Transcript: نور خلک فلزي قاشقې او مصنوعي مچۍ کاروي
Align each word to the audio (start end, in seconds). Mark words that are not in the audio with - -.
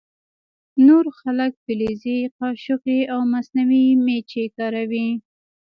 نور 0.87 1.05
خلک 1.19 1.51
فلزي 1.63 2.17
قاشقې 2.39 2.99
او 3.13 3.19
مصنوعي 3.33 3.87
مچۍ 4.05 4.45
کاروي 4.57 5.07